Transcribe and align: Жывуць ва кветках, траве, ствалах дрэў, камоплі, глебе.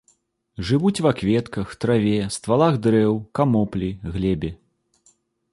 Жывуць 0.69 1.03
ва 1.05 1.11
кветках, 1.19 1.75
траве, 1.85 2.15
ствалах 2.37 2.79
дрэў, 2.87 3.13
камоплі, 3.41 3.89
глебе. 4.17 4.51